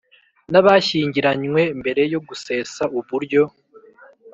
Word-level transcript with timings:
n 0.51 0.53
abashyingiranywe 0.59 1.61
mbere 1.79 2.01
yo 2.13 2.19
gusesa 2.27 2.83
uburyo 2.99 3.43